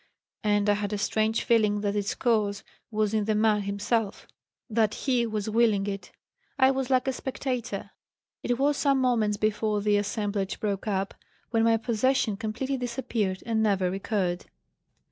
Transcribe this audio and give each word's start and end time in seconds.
And 0.43 0.67
I 0.67 0.73
had 0.73 0.93
a 0.93 0.97
strange 0.97 1.43
feeling 1.43 1.81
that 1.81 1.95
its 1.95 2.15
cause 2.15 2.63
was 2.89 3.13
in 3.13 3.25
the 3.25 3.35
man 3.35 3.61
himself; 3.61 4.25
that 4.67 4.95
he 4.95 5.27
was 5.27 5.47
willing 5.47 5.85
it; 5.85 6.11
I 6.57 6.71
was 6.71 6.89
like 6.89 7.07
a 7.07 7.13
spectator. 7.13 7.91
It 8.41 8.57
was 8.57 8.77
some 8.77 8.97
moments 8.99 9.37
before 9.37 9.79
the 9.79 9.97
assemblage 9.97 10.59
broke 10.59 10.87
up, 10.87 11.13
when 11.51 11.61
my 11.61 11.77
'possession' 11.77 12.37
completely 12.37 12.77
disappeared 12.77 13.43
and 13.45 13.61
never 13.61 13.91
recurred. 13.91 14.45